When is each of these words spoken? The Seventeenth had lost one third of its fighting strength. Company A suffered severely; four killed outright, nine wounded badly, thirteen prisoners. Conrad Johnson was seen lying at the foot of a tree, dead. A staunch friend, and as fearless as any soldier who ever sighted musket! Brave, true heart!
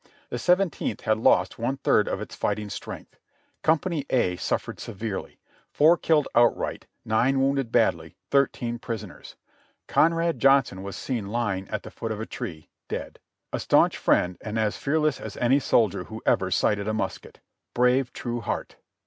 The 0.29 0.39
Seventeenth 0.39 1.01
had 1.01 1.19
lost 1.19 1.59
one 1.59 1.77
third 1.77 2.07
of 2.07 2.21
its 2.21 2.33
fighting 2.35 2.71
strength. 2.71 3.19
Company 3.61 4.07
A 4.09 4.35
suffered 4.35 4.79
severely; 4.79 5.39
four 5.69 5.95
killed 5.95 6.27
outright, 6.33 6.87
nine 7.05 7.39
wounded 7.39 7.71
badly, 7.71 8.15
thirteen 8.31 8.79
prisoners. 8.79 9.35
Conrad 9.87 10.39
Johnson 10.39 10.81
was 10.81 10.95
seen 10.95 11.27
lying 11.27 11.67
at 11.69 11.83
the 11.83 11.91
foot 11.91 12.11
of 12.11 12.19
a 12.19 12.25
tree, 12.25 12.67
dead. 12.87 13.19
A 13.53 13.59
staunch 13.59 13.95
friend, 13.95 14.39
and 14.41 14.57
as 14.57 14.75
fearless 14.75 15.19
as 15.21 15.37
any 15.37 15.59
soldier 15.59 16.05
who 16.05 16.23
ever 16.25 16.49
sighted 16.49 16.87
musket! 16.91 17.39
Brave, 17.75 18.11
true 18.11 18.39
heart! 18.41 18.77